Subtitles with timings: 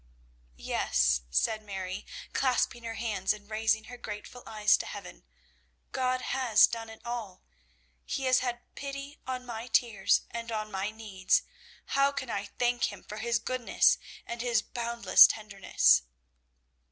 [0.57, 5.25] "Yes," said Mary, clasping her hands and raising her grateful eyes to heaven,
[5.91, 7.43] "God has done it all.
[8.03, 11.43] He has had pity on my tears and on my needs.
[11.85, 16.01] How can I thank Him for His goodness and His boundless tenderness?"